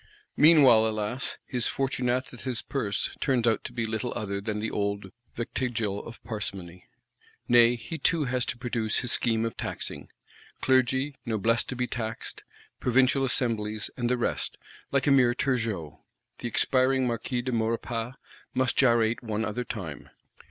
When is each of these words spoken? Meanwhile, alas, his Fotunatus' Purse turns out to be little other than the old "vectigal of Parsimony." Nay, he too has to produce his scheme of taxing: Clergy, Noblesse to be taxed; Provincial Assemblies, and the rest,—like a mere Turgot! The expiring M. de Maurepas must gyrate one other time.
Meanwhile, 0.35 0.87
alas, 0.87 1.37
his 1.45 1.67
Fotunatus' 1.67 2.63
Purse 2.63 3.11
turns 3.19 3.45
out 3.45 3.63
to 3.65 3.71
be 3.71 3.85
little 3.85 4.11
other 4.15 4.41
than 4.41 4.59
the 4.59 4.71
old 4.71 5.11
"vectigal 5.37 6.03
of 6.07 6.23
Parsimony." 6.23 6.87
Nay, 7.47 7.75
he 7.75 7.99
too 7.99 8.23
has 8.23 8.43
to 8.47 8.57
produce 8.57 8.97
his 9.01 9.11
scheme 9.11 9.45
of 9.45 9.55
taxing: 9.57 10.09
Clergy, 10.59 11.17
Noblesse 11.23 11.65
to 11.65 11.75
be 11.75 11.85
taxed; 11.85 12.41
Provincial 12.79 13.23
Assemblies, 13.23 13.91
and 13.95 14.09
the 14.09 14.17
rest,—like 14.17 15.05
a 15.05 15.11
mere 15.11 15.35
Turgot! 15.35 15.99
The 16.39 16.47
expiring 16.47 17.03
M. 17.07 17.19
de 17.23 17.51
Maurepas 17.51 18.15
must 18.55 18.77
gyrate 18.77 19.21
one 19.21 19.45
other 19.45 19.63
time. 19.63 20.09